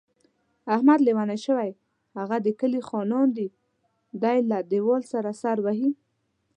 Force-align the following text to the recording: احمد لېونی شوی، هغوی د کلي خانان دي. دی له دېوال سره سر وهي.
احمد 0.75 0.99
لېونی 1.05 1.37
شوی، 1.45 1.71
هغوی 2.19 2.39
د 2.43 2.47
کلي 2.59 2.81
خانان 2.89 3.27
دي. 3.37 3.47
دی 4.21 4.37
له 4.49 4.57
دېوال 4.71 5.03
سره 5.13 5.29
سر 5.41 5.57
وهي. 5.65 5.91